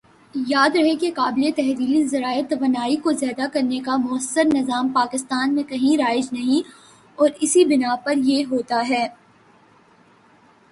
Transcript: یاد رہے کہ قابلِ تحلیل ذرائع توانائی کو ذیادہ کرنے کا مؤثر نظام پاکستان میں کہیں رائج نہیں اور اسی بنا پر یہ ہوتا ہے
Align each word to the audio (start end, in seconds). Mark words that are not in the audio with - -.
یاد 0.35 0.75
رہے 0.75 0.95
کہ 0.95 1.11
قابلِ 1.15 1.51
تحلیل 1.55 2.07
ذرائع 2.07 2.41
توانائی 2.49 2.95
کو 2.95 3.11
ذیادہ 3.11 3.47
کرنے 3.53 3.79
کا 3.79 3.97
مؤثر 3.97 4.45
نظام 4.53 4.89
پاکستان 4.89 5.55
میں 5.55 5.63
کہیں 5.63 5.97
رائج 5.97 6.27
نہیں 6.31 6.67
اور 7.17 7.29
اسی 7.41 7.65
بنا 7.65 7.95
پر 7.95 8.17
یہ 8.17 8.43
ہوتا 8.51 8.83
ہے 8.89 9.07